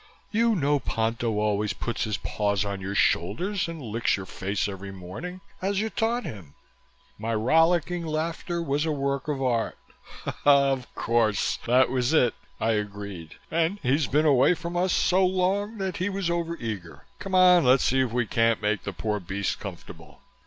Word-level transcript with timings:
"You 0.31 0.55
know 0.55 0.79
Ponto 0.79 1.33
always 1.39 1.73
puts 1.73 2.05
his 2.05 2.17
paws 2.17 2.65
on 2.65 2.81
your 2.81 2.95
shoulders 2.95 3.67
and 3.67 3.79
licks 3.79 4.17
your 4.17 4.25
face 4.25 4.67
every 4.67 4.91
morning, 4.91 5.41
as 5.61 5.79
you 5.79 5.91
taught 5.91 6.23
him." 6.23 6.55
My 7.19 7.35
rollicking 7.35 8.03
laughter 8.03 8.63
was 8.63 8.83
a 8.83 8.91
work 8.91 9.27
of 9.27 9.43
art. 9.43 9.77
"Of 10.43 10.87
course, 10.95 11.59
that 11.67 11.91
was 11.91 12.13
it," 12.13 12.33
I 12.59 12.71
agreed, 12.71 13.35
"and 13.51 13.77
he'd 13.83 14.09
been 14.09 14.25
away 14.25 14.55
from 14.55 14.75
us 14.75 14.91
so 14.91 15.23
long 15.23 15.77
that 15.77 15.97
he 15.97 16.09
was 16.09 16.31
over 16.31 16.55
eager. 16.57 17.05
Come 17.19 17.35
on, 17.35 17.63
let's 17.63 17.83
see 17.83 17.99
if 17.99 18.11
we 18.11 18.25
can't 18.25 18.59
make 18.59 18.81
the 18.81 18.93
poor 18.93 19.19
beast 19.19 19.59
comfortable." 19.59 20.21